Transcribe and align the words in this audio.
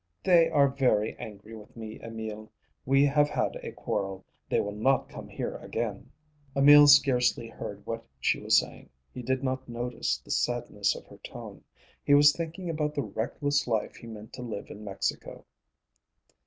"They 0.23 0.49
are 0.49 0.67
very 0.67 1.15
angry 1.19 1.55
with 1.55 1.77
me, 1.77 2.01
Emil. 2.01 2.51
We 2.87 3.05
have 3.05 3.29
had 3.29 3.55
a 3.57 3.71
quarrel. 3.71 4.25
They 4.49 4.59
will 4.59 4.71
not 4.71 5.09
come 5.09 5.27
here 5.27 5.57
again." 5.57 6.09
Emil 6.55 6.87
scarcely 6.87 7.47
heard 7.47 7.85
what 7.85 8.03
she 8.19 8.39
was 8.39 8.57
saying; 8.57 8.89
he 9.13 9.21
did 9.21 9.43
not 9.43 9.69
notice 9.69 10.17
the 10.17 10.31
sadness 10.31 10.95
of 10.95 11.05
her 11.05 11.19
tone. 11.19 11.63
He 12.03 12.15
was 12.15 12.31
thinking 12.35 12.67
about 12.67 12.95
the 12.95 13.03
reckless 13.03 13.67
life 13.67 13.97
he 13.97 14.07
meant 14.07 14.33
to 14.33 14.41
live 14.41 14.71
in 14.71 14.83
Mexico. 14.83 15.45